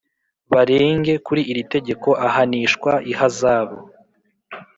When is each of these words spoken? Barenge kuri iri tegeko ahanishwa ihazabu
Barenge 0.51 1.13
kuri 1.25 1.41
iri 1.51 1.63
tegeko 1.73 2.09
ahanishwa 2.27 2.91
ihazabu 3.11 3.77